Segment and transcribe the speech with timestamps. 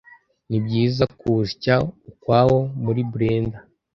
[0.49, 1.75] ni byiza kuwusya
[2.09, 3.61] ukwawo muri blender